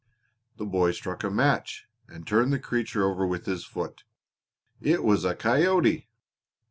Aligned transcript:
The 0.57 0.65
boy 0.65 0.93
struck 0.93 1.23
a 1.23 1.29
match 1.29 1.85
and 2.07 2.25
turned 2.25 2.51
the 2.51 2.57
creature 2.57 3.03
over 3.07 3.23
with 3.27 3.45
his 3.45 3.65
foot. 3.65 4.03
It 4.81 5.03
was 5.03 5.23
a 5.25 5.35
coyote! 5.35 6.09